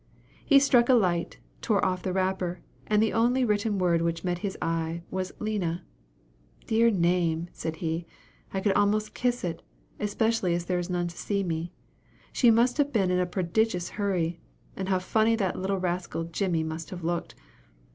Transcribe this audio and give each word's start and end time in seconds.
He 0.43 0.57
struck 0.57 0.89
a 0.89 0.95
light, 0.95 1.37
tore 1.61 1.85
off 1.85 2.01
the 2.01 2.11
wrapper, 2.11 2.59
and 2.87 3.03
the 3.03 3.13
only 3.13 3.45
written 3.45 3.77
word 3.77 4.01
which 4.01 4.23
met 4.23 4.39
his 4.39 4.57
eye 4.59 5.03
was 5.11 5.31
"Lina." 5.37 5.83
"Dear 6.65 6.89
name!" 6.89 7.49
said 7.53 7.75
he, 7.85 8.07
"I 8.51 8.61
could 8.61 8.71
almost 8.73 9.13
kiss 9.13 9.43
it, 9.43 9.61
especially 9.99 10.55
as 10.55 10.65
there 10.65 10.79
is 10.79 10.89
none 10.89 11.07
to 11.09 11.15
see 11.19 11.43
me. 11.43 11.71
She 12.33 12.49
must 12.49 12.79
have 12.79 12.91
been 12.91 13.11
in 13.11 13.19
a 13.19 13.27
prodigious 13.27 13.89
hurry! 13.89 14.39
and 14.75 14.89
how 14.89 14.97
funny 14.97 15.35
that 15.35 15.59
little 15.59 15.77
rascal, 15.77 16.23
Jimmy, 16.23 16.63
must 16.63 16.89
have 16.89 17.03
looked! 17.03 17.35